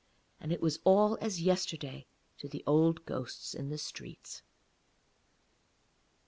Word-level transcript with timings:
And 0.39 0.51
it 0.51 0.61
was 0.63 0.79
all 0.83 1.15
as 1.21 1.43
yesterday 1.43 2.07
to 2.39 2.47
the 2.47 2.63
old 2.65 3.05
ghosts 3.05 3.53
in 3.53 3.69
the 3.69 3.77
streets. 3.77 4.41